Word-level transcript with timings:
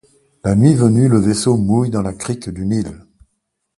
La 0.43 0.55
nuit 0.55 0.73
venue, 0.73 1.07
le 1.07 1.19
vaisseau 1.19 1.57
mouille 1.57 1.91
dans 1.91 2.01
la 2.01 2.13
crique 2.13 2.49
d'une 2.49 2.71
île. 2.71 3.03